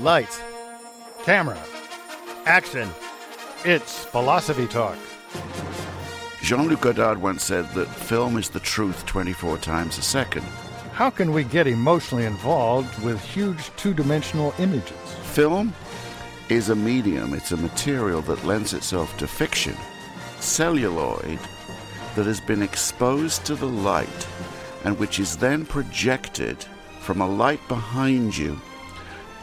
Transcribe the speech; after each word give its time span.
Lights. 0.00 0.40
Camera. 1.24 1.58
Action. 2.46 2.88
It's 3.64 4.04
Philosophy 4.04 4.66
Talk. 4.66 4.96
Jean 6.40 6.68
Luc 6.68 6.82
Godard 6.82 7.20
once 7.20 7.42
said 7.44 7.68
that 7.70 7.88
film 7.88 8.38
is 8.38 8.48
the 8.48 8.60
truth 8.60 9.04
24 9.06 9.58
times 9.58 9.98
a 9.98 10.02
second. 10.02 10.44
How 10.92 11.10
can 11.10 11.32
we 11.32 11.42
get 11.42 11.66
emotionally 11.66 12.26
involved 12.26 12.96
with 13.02 13.20
huge 13.20 13.74
two 13.76 13.92
dimensional 13.92 14.54
images? 14.58 14.96
Film 15.22 15.74
is 16.48 16.70
a 16.70 16.76
medium, 16.76 17.34
it's 17.34 17.52
a 17.52 17.56
material 17.56 18.22
that 18.22 18.44
lends 18.44 18.72
itself 18.72 19.16
to 19.18 19.26
fiction, 19.26 19.76
celluloid, 20.38 21.38
that 22.14 22.26
has 22.26 22.40
been 22.40 22.62
exposed 22.62 23.44
to 23.44 23.54
the 23.54 23.66
light 23.66 24.26
and 24.84 24.98
which 24.98 25.18
is 25.18 25.36
then 25.36 25.66
projected 25.66 26.64
from 27.00 27.20
a 27.20 27.28
light 27.28 27.60
behind 27.68 28.36
you 28.36 28.60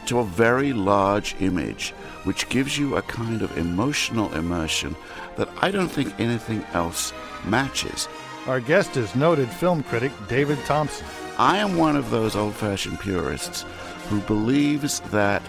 to 0.07 0.19
a 0.19 0.23
very 0.23 0.73
large 0.73 1.35
image, 1.39 1.91
which 2.23 2.49
gives 2.49 2.77
you 2.77 2.95
a 2.95 3.01
kind 3.01 3.41
of 3.41 3.57
emotional 3.57 4.33
immersion 4.33 4.95
that 5.37 5.49
I 5.61 5.71
don't 5.71 5.89
think 5.89 6.19
anything 6.19 6.63
else 6.73 7.13
matches. 7.45 8.07
Our 8.47 8.59
guest 8.59 8.97
is 8.97 9.15
noted 9.15 9.49
film 9.49 9.83
critic 9.83 10.11
David 10.27 10.59
Thomson. 10.65 11.05
I 11.37 11.57
am 11.57 11.77
one 11.77 11.95
of 11.95 12.11
those 12.11 12.35
old 12.35 12.55
fashioned 12.55 12.99
purists 12.99 13.65
who 14.09 14.19
believes 14.21 14.99
that 15.11 15.41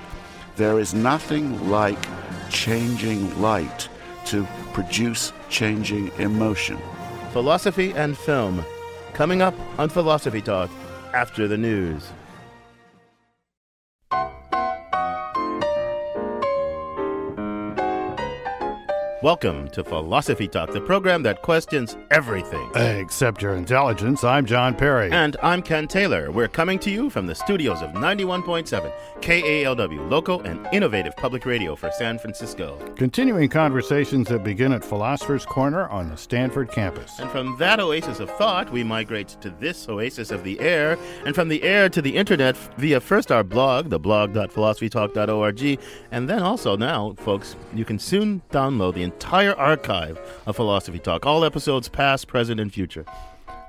there 0.57 0.79
is 0.79 0.95
nothing 0.95 1.71
like 1.71 1.99
changing 2.51 3.41
light 3.41 3.89
to 4.27 4.47
produce 4.73 5.33
changing 5.49 6.11
emotion. 6.19 6.79
Philosophy 7.33 7.93
and 7.93 8.17
film. 8.17 8.65
Coming 9.13 9.43
up 9.43 9.55
on 9.79 9.89
Philosophy 9.89 10.41
Talk 10.41 10.71
after 11.13 11.47
the 11.47 11.57
news. 11.59 12.11
Welcome 19.23 19.71
to 19.71 19.83
Philosophy 19.83 20.47
Talk, 20.47 20.73
the 20.73 20.81
program 20.83 21.23
that 21.23 21.41
questions 21.41 21.97
everything. 22.11 22.71
Except 22.75 23.41
your 23.41 23.55
intelligence. 23.55 24.23
I'm 24.23 24.45
John 24.45 24.75
Perry. 24.75 25.11
And 25.11 25.39
I'm 25.43 25.63
Ken 25.63 25.89
Taylor. 25.89 26.31
We're 26.31 26.49
coming 26.49 26.79
to 26.81 26.91
you 26.91 27.09
from 27.09 27.27
the 27.27 27.35
studios 27.35 27.81
of 27.81 27.93
91.7 27.93 28.93
KALW, 29.23 30.11
local 30.11 30.43
and 30.43 30.69
innovative 30.71 31.17
public 31.17 31.47
radio 31.47 31.75
for 31.75 31.91
San 31.93 32.19
Francisco. 32.19 32.77
Continuing 32.97 33.49
conversations 33.49 34.29
that 34.29 34.45
begin 34.45 34.71
at 34.75 34.85
Philosopher's 34.85 35.47
Corner 35.47 35.89
on 35.89 36.11
the 36.11 36.17
Stanford 36.19 36.71
campus. 36.71 37.19
And 37.19 37.31
from 37.31 37.57
that 37.57 37.81
oasis 37.81 38.21
of 38.21 38.29
thought, 38.33 38.71
we 38.71 38.85
migrate 38.85 39.29
to 39.41 39.49
this 39.49 39.89
oasis 39.89 40.31
of 40.31 40.45
the 40.45 40.61
air, 40.61 40.99
and 41.25 41.35
from 41.35 41.49
the 41.49 41.63
air 41.63 41.89
to 41.89 42.03
the 42.03 42.15
internet 42.15 42.55
via 42.77 43.01
first 43.01 43.33
our 43.33 43.43
blog, 43.43 43.89
the 43.89 43.99
blog.philosophytalk.org, 43.99 45.81
and 46.11 46.29
then 46.29 46.43
also 46.43 46.77
now, 46.77 47.15
folks, 47.15 47.57
you 47.75 47.87
can 47.87 47.99
soon 47.99 48.43
download 48.51 48.93
the 48.93 49.06
entire 49.07 49.55
archive 49.55 50.19
of 50.47 50.57
Philosophy 50.57 50.99
Talk, 50.99 51.25
all 51.25 51.45
episodes 51.45 51.89
past, 51.89 52.29
present, 52.29 52.61
and 52.61 52.73
future. 52.73 53.05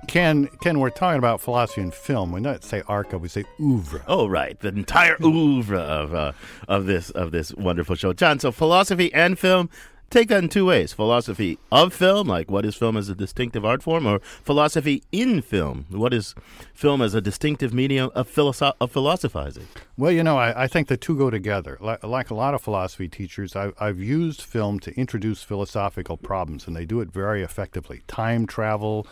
Ken, 0.08 0.48
Ken, 0.62 0.80
we're 0.80 0.90
talking 0.90 1.18
about 1.18 1.42
philosophy 1.42 1.82
and 1.82 1.94
film. 1.94 2.32
We 2.32 2.42
don't 2.42 2.64
say 2.64 2.82
archive, 2.88 3.22
we 3.22 3.28
say 3.28 3.46
oeuvre. 3.60 4.04
Oh, 4.08 4.28
right, 4.28 4.60
the 4.60 4.70
entire 4.70 5.18
oeuvre 5.24 5.80
of 5.80 6.14
uh, 6.14 6.32
of 6.68 6.86
this 6.86 7.10
of 7.12 7.32
this 7.32 7.54
wonderful 7.56 7.96
show, 7.96 8.14
John. 8.14 8.40
So 8.40 8.52
philosophy 8.52 9.14
and 9.14 9.38
film. 9.40 9.70
Take 10.10 10.30
that 10.30 10.42
in 10.42 10.50
two 10.50 10.66
ways: 10.66 10.94
philosophy 10.94 11.60
of 11.70 11.94
film, 11.94 12.28
like 12.28 12.50
what 12.50 12.66
is 12.66 12.76
film 12.76 12.96
as 12.96 13.10
a 13.10 13.16
distinctive 13.16 13.66
art 13.66 13.84
form, 13.84 14.08
or 14.08 14.20
philosophy 14.20 15.04
in 15.12 15.42
film, 15.42 15.86
what 15.90 16.14
is 16.14 16.34
film 16.74 17.02
as 17.02 17.14
a 17.14 17.20
distinctive 17.20 17.74
medium 17.74 18.10
of, 18.16 18.30
philosoph- 18.30 18.76
of 18.80 18.92
philosophizing. 18.92 19.68
Well, 19.98 20.12
you 20.12 20.24
know, 20.24 20.38
I, 20.38 20.64
I, 20.64 20.68
think 20.68 20.88
the 20.88 20.96
two 20.96 21.18
go 21.18 21.30
together. 21.30 21.78
Like, 21.82 22.04
like 22.04 22.30
a 22.30 22.36
lot 22.36 22.54
of 22.54 22.62
philosophy 22.62 23.10
teachers, 23.10 23.56
I, 23.56 23.72
I've 23.80 24.00
used 24.00 24.42
film 24.42 24.80
to 24.82 24.98
introduce 24.98 25.44
philosophical 25.44 26.16
problems, 26.16 26.68
and 26.68 26.76
they 26.76 26.86
do 26.86 27.02
it 27.02 27.12
very 27.12 27.44
effectively. 27.44 28.04
Time 28.08 28.48
travel 28.48 29.06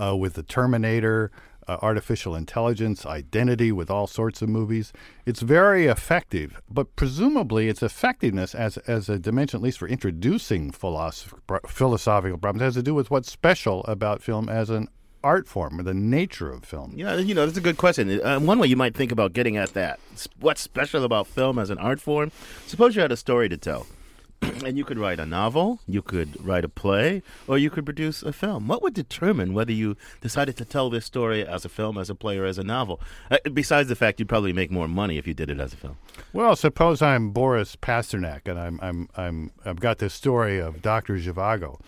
uh, 0.00 0.16
with 0.16 0.34
the 0.34 0.42
Terminator, 0.42 1.30
uh, 1.68 1.78
artificial 1.82 2.34
intelligence, 2.34 3.06
identity 3.06 3.72
with 3.72 3.90
all 3.90 4.06
sorts 4.06 4.42
of 4.42 4.48
movies. 4.48 4.92
It's 5.26 5.42
very 5.42 5.86
effective, 5.86 6.60
but 6.70 6.94
presumably 6.96 7.68
its 7.68 7.82
effectiveness 7.82 8.54
as, 8.54 8.76
as 8.78 9.08
a 9.08 9.18
dimension, 9.18 9.58
at 9.58 9.62
least 9.62 9.78
for 9.78 9.88
introducing 9.88 10.70
philosoph- 10.72 11.34
philosophical 11.68 12.38
problems, 12.38 12.62
has 12.62 12.74
to 12.74 12.82
do 12.82 12.94
with 12.94 13.10
what's 13.10 13.30
special 13.30 13.84
about 13.84 14.22
film 14.22 14.48
as 14.48 14.70
an 14.70 14.88
art 15.24 15.46
form 15.46 15.78
or 15.78 15.82
the 15.82 15.94
nature 15.94 16.50
of 16.50 16.64
film? 16.64 16.92
Yeah, 16.96 17.16
you 17.16 17.34
know, 17.34 17.46
that's 17.46 17.58
a 17.58 17.62
good 17.62 17.76
question. 17.76 18.20
Uh, 18.20 18.40
one 18.40 18.58
way 18.58 18.66
you 18.66 18.76
might 18.76 18.94
think 18.94 19.12
about 19.12 19.32
getting 19.32 19.56
at 19.56 19.74
that 19.74 20.00
what's 20.40 20.60
special 20.60 21.04
about 21.04 21.26
film 21.26 21.58
as 21.58 21.70
an 21.70 21.78
art 21.78 22.00
form? 22.00 22.30
Suppose 22.66 22.96
you 22.96 23.02
had 23.02 23.12
a 23.12 23.16
story 23.16 23.48
to 23.48 23.56
tell. 23.56 23.86
and 24.64 24.76
you 24.76 24.84
could 24.84 24.98
write 24.98 25.20
a 25.20 25.26
novel, 25.26 25.80
you 25.86 26.02
could 26.02 26.44
write 26.44 26.64
a 26.64 26.68
play, 26.68 27.22
or 27.46 27.58
you 27.58 27.70
could 27.70 27.84
produce 27.84 28.22
a 28.22 28.32
film. 28.32 28.68
What 28.68 28.82
would 28.82 28.94
determine 28.94 29.54
whether 29.54 29.72
you 29.72 29.96
decided 30.20 30.56
to 30.58 30.64
tell 30.64 30.90
this 30.90 31.04
story 31.06 31.46
as 31.46 31.64
a 31.64 31.68
film, 31.68 31.98
as 31.98 32.10
a 32.10 32.14
play, 32.14 32.38
or 32.38 32.44
as 32.44 32.58
a 32.58 32.64
novel? 32.64 33.00
Uh, 33.30 33.38
besides 33.52 33.88
the 33.88 33.96
fact 33.96 34.18
you'd 34.18 34.28
probably 34.28 34.52
make 34.52 34.70
more 34.70 34.88
money 34.88 35.18
if 35.18 35.26
you 35.26 35.34
did 35.34 35.50
it 35.50 35.60
as 35.60 35.72
a 35.72 35.76
film. 35.76 35.96
Well, 36.32 36.56
suppose 36.56 37.02
I'm 37.02 37.30
Boris 37.30 37.76
Pasternak 37.76 38.46
and 38.46 38.58
I'm 38.58 38.78
I'm 38.82 39.08
I'm 39.16 39.52
I've 39.64 39.80
got 39.80 39.98
this 39.98 40.14
story 40.14 40.58
of 40.58 40.82
Doctor 40.82 41.16
Zhivago. 41.16 41.78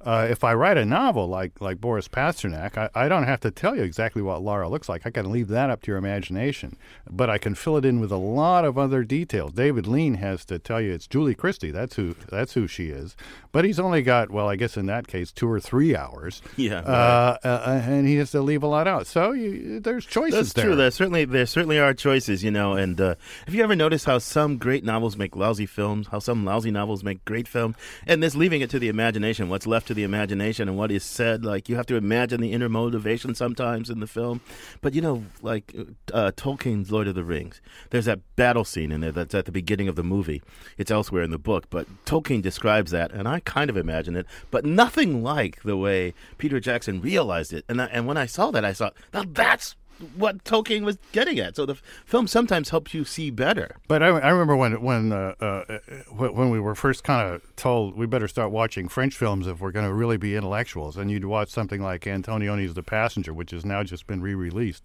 Uh, 0.00 0.28
if 0.30 0.44
I 0.44 0.54
write 0.54 0.76
a 0.76 0.84
novel 0.84 1.26
like 1.26 1.60
like 1.60 1.80
Boris 1.80 2.06
Pasternak, 2.06 2.78
I, 2.78 2.88
I 2.94 3.08
don't 3.08 3.24
have 3.24 3.40
to 3.40 3.50
tell 3.50 3.74
you 3.74 3.82
exactly 3.82 4.22
what 4.22 4.42
Laura 4.42 4.68
looks 4.68 4.88
like. 4.88 5.06
I 5.06 5.10
can 5.10 5.30
leave 5.32 5.48
that 5.48 5.70
up 5.70 5.82
to 5.82 5.90
your 5.90 5.98
imagination, 5.98 6.76
but 7.10 7.28
I 7.28 7.38
can 7.38 7.54
fill 7.56 7.76
it 7.76 7.84
in 7.84 7.98
with 7.98 8.12
a 8.12 8.16
lot 8.16 8.64
of 8.64 8.78
other 8.78 9.02
details. 9.02 9.52
David 9.52 9.86
Lean 9.86 10.14
has 10.14 10.44
to 10.46 10.58
tell 10.58 10.80
you 10.80 10.92
it's 10.92 11.08
Julie 11.08 11.34
Christie. 11.34 11.72
That's 11.72 11.96
who 11.96 12.14
that's 12.30 12.52
who 12.54 12.68
she 12.68 12.88
is. 12.90 13.16
But 13.50 13.64
he's 13.64 13.80
only 13.80 14.02
got 14.02 14.30
well, 14.30 14.48
I 14.48 14.54
guess 14.56 14.76
in 14.76 14.86
that 14.86 15.08
case, 15.08 15.32
two 15.32 15.50
or 15.50 15.60
three 15.60 15.96
hours. 15.96 16.42
Yeah, 16.58 16.78
uh, 16.80 17.36
right. 17.44 17.50
uh, 17.50 17.80
and 17.88 18.06
he 18.06 18.16
has 18.16 18.32
to 18.32 18.42
leave 18.42 18.64
a 18.64 18.66
lot 18.66 18.88
out. 18.88 19.06
So 19.06 19.30
you, 19.30 19.78
there's 19.78 20.04
choices. 20.04 20.34
That's 20.34 20.52
there. 20.54 20.64
true. 20.66 20.76
There 20.76 20.90
certainly 20.90 21.24
there 21.24 21.46
certainly 21.46 21.78
are 21.78 21.94
choices. 21.94 22.42
You 22.42 22.50
know, 22.50 22.72
and 22.72 23.00
uh, 23.00 23.14
have 23.46 23.54
you 23.54 23.62
ever 23.62 23.76
noticed 23.76 24.06
how 24.06 24.18
some 24.18 24.58
great 24.58 24.82
novels 24.82 25.16
make 25.16 25.36
lousy 25.36 25.66
films? 25.66 26.08
How 26.08 26.18
some 26.18 26.44
lousy 26.44 26.72
novels 26.72 27.04
make 27.04 27.24
great 27.24 27.46
films? 27.46 27.76
And 28.06 28.22
this 28.22 28.34
leaving 28.34 28.60
it 28.60 28.70
to 28.70 28.78
the 28.78 28.88
imagination. 28.88 29.48
What's 29.48 29.66
left 29.68 29.87
to 29.88 29.94
the 29.94 30.04
imagination 30.04 30.68
and 30.68 30.78
what 30.78 30.92
is 30.92 31.02
said. 31.02 31.44
Like 31.44 31.68
you 31.68 31.76
have 31.76 31.86
to 31.86 31.96
imagine 31.96 32.40
the 32.40 32.52
inner 32.52 32.68
motivation 32.68 33.34
sometimes 33.34 33.90
in 33.90 34.00
the 34.00 34.06
film. 34.06 34.40
But 34.80 34.94
you 34.94 35.00
know, 35.00 35.24
like 35.42 35.74
uh, 36.12 36.30
Tolkien's 36.36 36.92
Lord 36.92 37.08
of 37.08 37.14
the 37.14 37.24
Rings, 37.24 37.60
there's 37.90 38.04
that 38.04 38.20
battle 38.36 38.64
scene 38.64 38.92
in 38.92 39.00
there 39.00 39.12
that's 39.12 39.34
at 39.34 39.46
the 39.46 39.52
beginning 39.52 39.88
of 39.88 39.96
the 39.96 40.04
movie. 40.04 40.42
It's 40.76 40.90
elsewhere 40.90 41.22
in 41.22 41.30
the 41.30 41.38
book, 41.38 41.66
but 41.70 41.86
Tolkien 42.04 42.42
describes 42.42 42.90
that, 42.92 43.10
and 43.12 43.26
I 43.26 43.40
kind 43.40 43.70
of 43.70 43.76
imagine 43.76 44.14
it, 44.14 44.26
but 44.50 44.64
nothing 44.64 45.22
like 45.22 45.62
the 45.62 45.76
way 45.76 46.14
Peter 46.36 46.60
Jackson 46.60 47.00
realized 47.00 47.52
it. 47.52 47.64
And 47.68 47.80
I, 47.80 47.86
and 47.86 48.06
when 48.06 48.16
I 48.16 48.26
saw 48.26 48.50
that, 48.50 48.64
I 48.64 48.74
thought, 48.74 48.94
now 49.12 49.24
that's 49.26 49.74
what 50.16 50.44
Tolkien 50.44 50.82
was 50.82 50.98
getting 51.12 51.38
at. 51.38 51.56
So 51.56 51.66
the 51.66 51.74
f- 51.74 51.82
film 52.06 52.26
sometimes 52.26 52.70
helps 52.70 52.94
you 52.94 53.04
see 53.04 53.30
better. 53.30 53.76
But 53.88 54.02
I, 54.02 54.08
I 54.08 54.28
remember 54.30 54.56
when 54.56 54.80
when 54.82 55.12
uh, 55.12 55.34
uh, 55.40 55.78
when 56.10 56.50
we 56.50 56.60
were 56.60 56.74
first 56.74 57.04
kind 57.04 57.34
of 57.34 57.56
told 57.56 57.96
we 57.96 58.06
better 58.06 58.28
start 58.28 58.50
watching 58.50 58.88
French 58.88 59.16
films 59.16 59.46
if 59.46 59.60
we're 59.60 59.72
going 59.72 59.86
to 59.86 59.92
really 59.92 60.16
be 60.16 60.36
intellectuals, 60.36 60.96
and 60.96 61.10
you'd 61.10 61.24
watch 61.24 61.48
something 61.48 61.82
like 61.82 62.06
Antonioni's 62.06 62.74
The 62.74 62.82
Passenger, 62.82 63.34
which 63.34 63.50
has 63.50 63.64
now 63.64 63.82
just 63.82 64.06
been 64.06 64.20
re-released, 64.20 64.84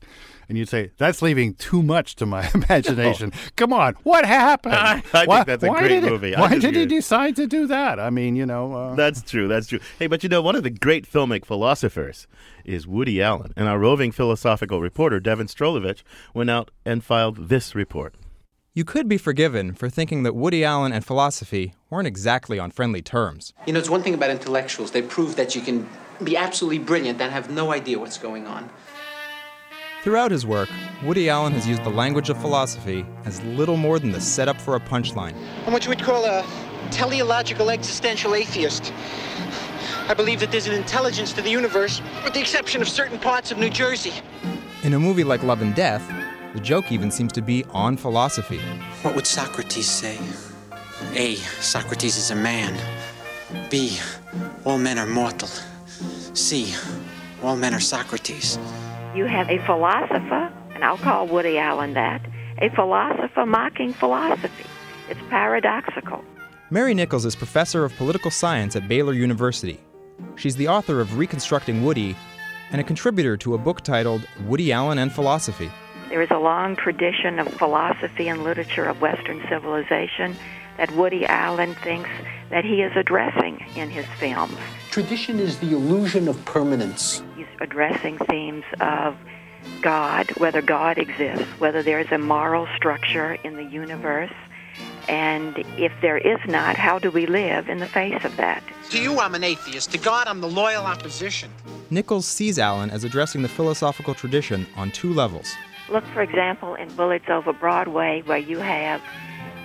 and 0.50 0.58
you'd 0.58 0.70
say 0.70 0.92
that's 0.98 1.22
leaving 1.22 1.54
too 1.56 1.84
much 1.84 2.16
to 2.18 2.26
my 2.26 2.50
imagination. 2.54 3.32
Oh. 3.34 3.50
Come 3.56 3.74
on, 3.74 3.96
what 4.04 4.26
happened? 4.26 4.76
I, 4.76 5.04
I 5.14 5.26
why, 5.26 5.38
think 5.38 5.48
that's 5.48 5.64
a 5.64 5.70
great 5.70 5.88
did 5.90 6.04
movie. 6.04 6.34
It, 6.34 6.40
why 6.40 6.58
did 6.58 6.76
he 6.76 6.86
decide 6.86 7.36
to 7.38 7.48
do 7.48 7.68
that? 7.68 8.00
I 8.00 8.10
mean, 8.10 8.36
you 8.36 8.46
know, 8.46 8.74
uh, 8.74 8.96
that's 8.96 9.22
true. 9.22 9.48
That's 9.48 9.68
true. 9.68 9.80
Hey, 10.00 10.08
but 10.08 10.24
you 10.24 10.30
know, 10.30 10.42
one 10.42 10.56
of 10.56 10.64
the 10.64 10.70
great 10.70 11.10
filmic 11.10 11.46
philosophers 11.46 12.28
is 12.66 12.88
Woody 12.88 13.22
Allen, 13.22 13.54
and 13.56 13.68
our 13.68 13.78
roving 13.78 14.12
philosophical 14.12 14.80
reporter 15.04 15.20
Devon 15.20 15.48
Strolovitch 15.48 16.02
went 16.34 16.50
out 16.50 16.72
and 16.86 17.04
filed 17.04 17.50
this 17.50 17.76
report. 17.76 18.16
You 18.74 18.86
could 18.86 19.10
be 19.10 19.18
forgiven 19.18 19.74
for 19.74 19.90
thinking 19.90 20.24
that 20.24 20.34
Woody 20.34 20.64
Allen 20.64 20.94
and 20.94 21.04
philosophy 21.04 21.74
weren't 21.90 22.08
exactly 22.08 22.58
on 22.58 22.72
friendly 22.72 23.02
terms. 23.02 23.52
You 23.68 23.74
know, 23.74 23.80
it's 23.80 23.90
one 23.90 24.02
thing 24.02 24.14
about 24.14 24.30
intellectuals. 24.30 24.92
They 24.92 25.02
prove 25.02 25.36
that 25.36 25.56
you 25.56 25.62
can 25.62 25.90
be 26.24 26.38
absolutely 26.38 26.80
brilliant 26.80 27.20
and 27.20 27.34
have 27.34 27.50
no 27.50 27.74
idea 27.74 28.00
what's 28.00 28.18
going 28.18 28.48
on. 28.48 28.70
Throughout 30.04 30.32
his 30.32 30.46
work, 30.46 30.70
Woody 31.04 31.30
Allen 31.30 31.52
has 31.52 31.68
used 31.68 31.84
the 31.84 31.90
language 31.90 32.30
of 32.30 32.40
philosophy 32.40 33.06
as 33.26 33.44
little 33.44 33.76
more 33.76 34.00
than 34.00 34.14
the 34.14 34.22
setup 34.22 34.56
for 34.56 34.78
a 34.78 34.80
punchline. 34.80 35.36
I'm 35.68 35.74
what 35.74 35.84
you 35.84 35.90
would 35.90 36.02
call 36.02 36.24
a 36.24 36.46
teleological 36.92 37.70
existential 37.70 38.36
atheist. 38.36 38.94
I 40.08 40.14
believe 40.14 40.40
that 40.40 40.52
there's 40.52 40.68
an 40.68 40.74
intelligence 40.74 41.34
to 41.34 41.42
the 41.42 41.50
universe, 41.50 42.02
with 42.24 42.34
the 42.34 42.40
exception 42.40 42.82
of 42.82 42.88
certain 42.88 43.20
parts 43.20 43.52
of 43.52 43.58
New 43.58 43.70
Jersey. 43.70 44.14
In 44.84 44.94
a 44.94 45.00
movie 45.00 45.24
like 45.24 45.42
Love 45.44 45.62
and 45.62 45.74
Death, 45.74 46.06
the 46.54 46.60
joke 46.60 46.92
even 46.92 47.10
seems 47.10 47.32
to 47.34 47.42
be 47.42 47.64
on 47.70 47.96
philosophy. 47.96 48.60
What 49.02 49.16
would 49.16 49.26
Socrates 49.26 49.90
say? 49.90 50.20
A. 51.16 51.36
Socrates 51.62 52.18
is 52.18 52.32
a 52.32 52.36
man. 52.36 52.78
B. 53.70 53.98
All 54.66 54.78
men 54.78 55.00
are 55.00 55.06
mortal. 55.06 55.48
C. 56.34 56.76
All 57.42 57.56
men 57.56 57.74
are 57.74 57.80
Socrates. 57.80 58.60
You 59.16 59.24
have 59.24 59.50
a 59.50 59.60
philosopher, 59.66 60.52
and 60.74 60.84
I'll 60.84 60.98
call 60.98 61.28
Woody 61.28 61.58
Allen 61.58 61.94
that, 61.94 62.22
a 62.58 62.70
philosopher 62.70 63.46
mocking 63.46 63.94
philosophy. 63.94 64.66
It's 65.08 65.22
paradoxical. 65.30 66.26
Mary 66.72 66.94
Nichols 66.94 67.24
is 67.24 67.38
professor 67.38 67.86
of 67.86 67.96
political 67.96 68.32
science 68.32 68.76
at 68.76 68.90
Baylor 68.90 69.14
University. 69.14 69.80
She's 70.36 70.58
the 70.58 70.68
author 70.68 71.00
of 71.00 71.18
Reconstructing 71.18 71.86
Woody 71.86 72.18
and 72.72 72.82
a 72.82 72.84
contributor 72.84 73.38
to 73.38 73.54
a 73.54 73.58
book 73.58 73.82
titled 73.82 74.28
Woody 74.46 74.72
Allen 74.72 74.98
and 74.98 75.12
Philosophy. 75.12 75.72
There 76.10 76.22
is 76.22 76.32
a 76.32 76.38
long 76.38 76.76
tradition 76.76 77.40
of 77.40 77.48
philosophy 77.54 78.28
and 78.28 78.44
literature 78.44 78.86
of 78.86 79.02
Western 79.02 79.42
civilization 79.50 80.36
that 80.78 80.92
Woody 80.92 81.26
Allen 81.26 81.76
thinks 81.76 82.10
that 82.50 82.66
he 82.66 82.82
is 82.82 82.92
addressing 82.96 83.64
in 83.76 83.90
his 83.90 84.06
films. 84.20 84.58
Tradition 84.92 85.40
is 85.40 85.60
the 85.60 85.72
illusion 85.72 86.28
of 86.28 86.44
permanence. 86.46 87.24
He's 87.36 87.48
addressing 87.62 88.18
themes 88.18 88.64
of 88.80 89.16
God, 89.82 90.30
whether 90.38 90.62
God 90.62 90.98
exists, 90.98 91.46
whether 91.60 91.84
there 91.84 92.00
is 92.00 92.12
a 92.12 92.18
moral 92.18 92.68
structure 92.76 93.34
in 93.44 93.56
the 93.56 93.64
universe, 93.64 94.34
and 95.08 95.58
if 95.78 95.92
there 96.02 96.18
is 96.18 96.40
not, 96.48 96.76
how 96.76 97.00
do 97.00 97.12
we 97.12 97.26
live 97.26 97.70
in 97.70 97.80
the 97.80 97.88
face 97.88 98.24
of 98.24 98.36
that? 98.38 98.64
To 98.92 99.02
you, 99.02 99.20
I'm 99.20 99.36
an 99.36 99.44
atheist. 99.44 99.92
To 99.92 99.98
God, 99.98 100.28
I'm 100.28 100.42
the 100.42 100.50
loyal 100.50 100.86
opposition. 100.86 101.52
Nichols 101.90 102.26
sees 102.26 102.60
Allen 102.60 102.90
as 102.90 103.04
addressing 103.04 103.42
the 103.42 103.50
philosophical 103.50 104.14
tradition 104.14 104.68
on 104.76 104.92
two 104.92 105.14
levels. 105.14 105.54
Look, 105.90 106.06
for 106.14 106.22
example, 106.22 106.76
in 106.76 106.94
Bullets 106.96 107.26
Over 107.30 107.54
Broadway, 107.54 108.22
where 108.26 108.38
you 108.38 108.60
have 108.60 109.02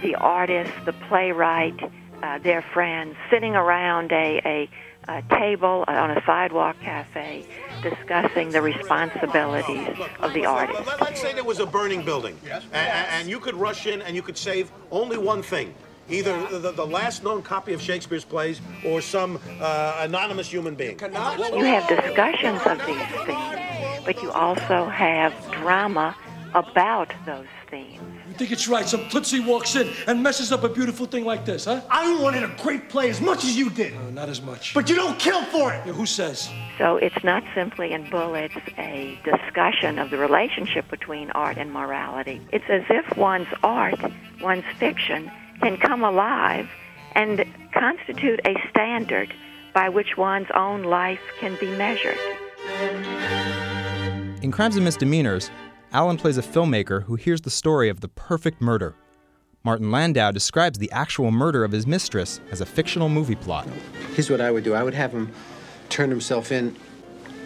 the 0.02 0.14
artist, 0.16 0.72
the 0.84 0.92
playwright, 0.92 1.78
uh, 2.22 2.38
their 2.38 2.62
friends 2.62 3.16
sitting 3.30 3.54
around 3.54 4.12
a, 4.12 4.40
a, 4.44 4.70
a 5.08 5.22
table 5.38 5.84
on 5.86 6.10
a 6.10 6.22
sidewalk 6.24 6.76
cafe 6.80 7.46
discussing 7.82 8.50
the 8.50 8.60
responsibilities 8.60 9.88
of 10.20 10.32
the 10.32 10.44
artist. 10.44 10.82
Let's 11.00 11.20
say 11.20 11.32
there 11.32 11.44
was 11.44 11.60
a 11.60 11.66
burning 11.66 12.04
building, 12.04 12.38
yes. 12.44 12.64
and, 12.72 13.08
and 13.12 13.28
you 13.28 13.40
could 13.40 13.54
rush 13.54 13.86
in 13.86 14.02
and 14.02 14.16
you 14.16 14.22
could 14.22 14.36
save 14.36 14.70
only 14.90 15.16
one 15.16 15.42
thing 15.42 15.74
either 16.10 16.58
the, 16.58 16.72
the, 16.72 16.86
last 16.86 17.22
known 17.22 17.42
copy 17.42 17.72
of 17.72 17.82
Shakespeare's 17.82 18.24
plays 18.24 18.60
or 18.84 19.00
some 19.00 19.38
uh, 19.60 20.00
anonymous 20.00 20.48
human 20.48 20.74
being. 20.74 20.98
You 20.98 21.64
have 21.64 21.86
discussions 21.86 22.60
of 22.64 22.78
these 22.86 23.26
themes, 23.26 24.02
but 24.04 24.22
you 24.22 24.30
also 24.30 24.86
have 24.86 25.34
drama 25.52 26.16
about 26.54 27.12
those 27.26 27.46
themes. 27.70 28.17
You 28.38 28.46
think 28.46 28.52
it's 28.52 28.68
right? 28.68 28.88
Some 28.88 29.08
Tootsie 29.08 29.40
walks 29.40 29.74
in 29.74 29.90
and 30.06 30.22
messes 30.22 30.52
up 30.52 30.62
a 30.62 30.68
beautiful 30.68 31.06
thing 31.06 31.24
like 31.24 31.44
this, 31.44 31.64
huh? 31.64 31.80
I 31.90 32.16
wanted 32.22 32.44
a 32.44 32.54
great 32.62 32.88
play 32.88 33.10
as 33.10 33.20
much 33.20 33.42
as 33.42 33.56
you 33.56 33.68
did. 33.68 33.96
Uh, 33.96 34.10
not 34.10 34.28
as 34.28 34.40
much. 34.40 34.74
But 34.74 34.88
you 34.88 34.94
don't 34.94 35.18
kill 35.18 35.42
for 35.46 35.72
it. 35.72 35.84
Yeah, 35.84 35.92
who 35.92 36.06
says? 36.06 36.48
So 36.78 36.98
it's 36.98 37.24
not 37.24 37.42
simply 37.52 37.90
in 37.90 38.08
Bullets 38.08 38.54
a 38.78 39.18
discussion 39.24 39.98
of 39.98 40.10
the 40.10 40.18
relationship 40.18 40.88
between 40.88 41.32
art 41.32 41.58
and 41.58 41.72
morality. 41.72 42.40
It's 42.52 42.64
as 42.68 42.84
if 42.88 43.16
one's 43.16 43.48
art, 43.64 43.98
one's 44.40 44.62
fiction, 44.78 45.32
can 45.60 45.76
come 45.76 46.04
alive 46.04 46.68
and 47.16 47.44
constitute 47.74 48.40
a 48.44 48.54
standard 48.70 49.34
by 49.74 49.88
which 49.88 50.16
one's 50.16 50.46
own 50.54 50.84
life 50.84 51.18
can 51.40 51.56
be 51.58 51.76
measured. 51.76 52.18
In 54.42 54.52
Crimes 54.52 54.76
and 54.76 54.84
Misdemeanors, 54.84 55.50
Allen 55.92 56.18
plays 56.18 56.36
a 56.36 56.42
filmmaker 56.42 57.04
who 57.04 57.14
hears 57.14 57.40
the 57.40 57.50
story 57.50 57.88
of 57.88 58.00
the 58.00 58.08
perfect 58.08 58.60
murder. 58.60 58.94
Martin 59.64 59.90
Landau 59.90 60.30
describes 60.30 60.78
the 60.78 60.90
actual 60.92 61.30
murder 61.30 61.64
of 61.64 61.72
his 61.72 61.86
mistress 61.86 62.40
as 62.50 62.60
a 62.60 62.66
fictional 62.66 63.08
movie 63.08 63.34
plot. 63.34 63.66
Here's 64.14 64.30
what 64.30 64.40
I 64.40 64.50
would 64.50 64.64
do 64.64 64.74
I 64.74 64.82
would 64.82 64.94
have 64.94 65.12
him 65.12 65.32
turn 65.88 66.10
himself 66.10 66.52
in 66.52 66.76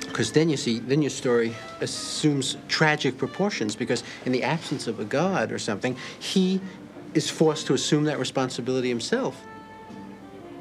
because 0.01 0.33
then 0.33 0.51
you 0.51 0.59
see, 0.59 0.81
then 0.81 1.01
your 1.01 1.11
story 1.11 1.55
assumes 1.81 2.59
tragic 2.69 3.17
proportions 3.17 3.75
because 3.75 4.03
in 4.27 4.33
the 4.33 4.43
absence 4.43 4.87
of 4.87 5.01
a 5.01 5.05
god 5.05 5.51
or 5.53 5.59
something, 5.59 5.97
he 6.19 6.61
is 7.15 7.31
forced 7.31 7.67
to 7.69 7.75
assume 7.75 8.05
that 8.05 8.19
responsibility 8.19 8.89
himself. 8.89 9.41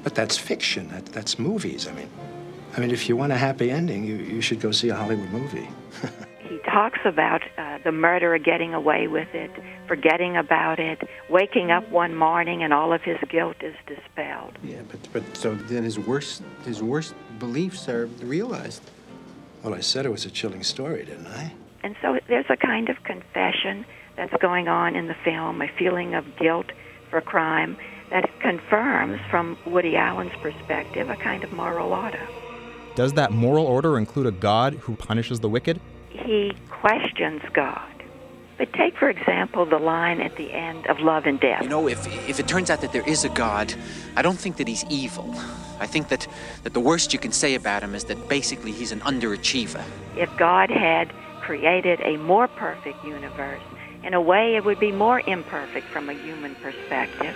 But 0.04 0.16
that's 0.16 0.38
fiction. 0.38 0.88
That, 0.89 1.06
that's 1.07 1.38
movies. 1.38 1.88
I 1.88 1.92
mean, 1.94 2.10
I 2.77 2.80
mean, 2.80 2.92
if 2.92 3.10
you 3.10 3.18
want 3.18 3.34
a 3.34 3.38
happy 3.38 3.69
ending, 3.72 4.06
you, 4.06 4.16
you 4.16 4.39
should 4.39 4.62
go 4.62 4.72
see 4.72 4.88
a 4.88 4.95
Hollywood 4.95 5.30
movie. 5.31 5.68
he 6.51 6.57
talks 6.69 7.00
about 7.06 7.42
uh, 7.57 7.77
the 7.86 7.94
murderer 7.94 8.38
getting 8.38 8.74
away 8.74 9.07
with 9.07 9.33
it, 9.33 9.51
forgetting 9.88 10.36
about 10.36 10.80
it, 10.80 11.00
waking 11.30 11.71
up 11.71 11.88
one 11.89 12.13
morning 12.13 12.62
and 12.62 12.74
all 12.74 12.92
of 12.92 13.01
his 13.03 13.18
guilt 13.30 13.56
is 13.62 13.74
dispelled. 13.88 14.57
Yeah, 14.62 14.81
but 14.89 15.00
but 15.13 15.38
so 15.38 15.56
then 15.56 15.83
his 15.83 15.98
worst 15.98 16.44
his 16.65 16.83
worst 16.83 17.13
beliefs 17.39 17.88
are 17.88 18.07
realized. 18.21 18.81
Well, 19.63 19.74
I 19.74 19.80
said 19.80 20.06
it 20.06 20.12
was 20.12 20.25
a 20.25 20.30
chilling 20.30 20.63
story, 20.63 21.06
didn't 21.06 21.27
I? 21.27 21.53
And 21.83 21.95
so 22.01 22.19
there's 22.27 22.50
a 22.50 22.57
kind 22.57 22.89
of 22.89 23.01
confession 23.06 23.86
that's 24.18 24.36
going 24.42 24.68
on 24.68 24.98
in 24.98 25.07
the 25.07 25.15
film, 25.24 25.62
a 25.62 25.69
feeling 25.80 26.15
of 26.15 26.25
guilt 26.36 26.65
for 27.09 27.21
crime 27.21 27.77
that 28.09 28.30
confirms, 28.42 29.21
from 29.30 29.57
Woody 29.65 29.95
Allen's 29.95 30.33
perspective, 30.42 31.09
a 31.09 31.15
kind 31.15 31.45
of 31.45 31.53
moral 31.53 31.94
order. 31.94 32.27
Does 32.95 33.13
that 33.13 33.31
moral 33.31 33.65
order 33.65 33.98
include 33.98 34.25
a 34.25 34.31
God 34.31 34.74
who 34.74 34.98
punishes 34.98 35.39
the 35.39 35.48
wicked? 35.48 35.80
He 36.12 36.54
questions 36.69 37.42
God. 37.54 37.88
But 38.58 38.74
take, 38.74 38.96
for 38.96 39.10
example, 39.10 39.66
the 39.66 39.80
line 39.80 40.22
at 40.22 40.36
the 40.36 40.52
end 40.52 40.86
of 40.86 41.00
Love 41.00 41.25
and 41.25 41.40
Death. 41.40 41.63
You 41.63 41.69
know, 41.69 41.88
if, 41.88 42.06
if 42.30 42.40
it 42.40 42.48
turns 42.48 42.69
out 42.69 42.81
that 42.81 42.92
there 42.92 43.08
is 43.08 43.24
a 43.24 43.30
God, 43.30 43.74
I 44.16 44.22
don't 44.22 44.38
think 44.38 44.58
that 44.58 44.68
he's 44.68 44.86
evil. 44.90 45.34
I 45.80 45.88
think 45.88 46.10
that, 46.10 46.28
that 46.62 46.74
the 46.74 46.80
worst 46.80 47.12
you 47.12 47.18
can 47.18 47.31
say 47.31 47.56
about 47.56 47.81
him 47.81 47.96
is 47.96 48.04
that 48.04 48.30
basically 48.30 48.72
he's 48.72 48.92
an 48.92 49.00
underachiever. 49.00 49.84
If 50.16 50.30
God 50.38 50.69
had 50.69 51.12
created 51.42 52.02
a 52.02 52.18
more 52.18 52.48
perfect 52.48 53.04
universe, 53.04 53.63
in 54.04 54.13
a 54.13 54.22
way 54.22 54.56
it 54.56 54.63
would 54.63 54.80
be 54.80 54.92
more 54.92 55.22
imperfect 55.22 55.88
from 55.88 56.10
a 56.10 56.13
human 56.13 56.54
perspective. 56.56 57.36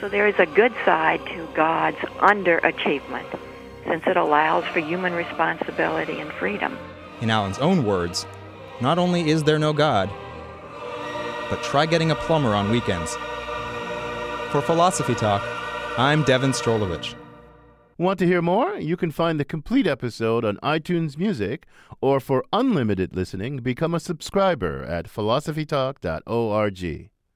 So 0.00 0.08
there 0.08 0.26
is 0.26 0.34
a 0.38 0.46
good 0.46 0.72
side 0.84 1.24
to 1.26 1.48
God's 1.54 1.98
underachievement, 2.18 3.38
since 3.84 4.02
it 4.06 4.16
allows 4.16 4.64
for 4.64 4.80
human 4.80 5.12
responsibility 5.12 6.18
and 6.20 6.32
freedom. 6.32 6.76
In 7.20 7.30
Allen's 7.30 7.58
own 7.58 7.84
words, 7.84 8.26
not 8.80 8.98
only 8.98 9.30
is 9.30 9.44
there 9.44 9.58
no 9.58 9.72
God, 9.72 10.10
but 11.48 11.62
try 11.62 11.86
getting 11.86 12.10
a 12.10 12.14
plumber 12.14 12.54
on 12.54 12.70
weekends. 12.70 13.16
For 14.50 14.60
Philosophy 14.60 15.14
Talk, 15.14 15.42
I'm 15.96 16.22
Devon 16.24 16.52
Strolovitch. 16.52 17.14
Want 17.96 18.18
to 18.18 18.26
hear 18.26 18.42
more? 18.42 18.76
You 18.76 18.96
can 18.96 19.12
find 19.12 19.38
the 19.38 19.44
complete 19.44 19.86
episode 19.86 20.44
on 20.44 20.56
iTunes 20.56 21.16
Music, 21.16 21.66
or 22.00 22.18
for 22.18 22.44
unlimited 22.52 23.14
listening, 23.14 23.58
become 23.58 23.94
a 23.94 24.00
subscriber 24.00 24.82
at 24.82 25.06
philosophytalk.org. 25.06 27.10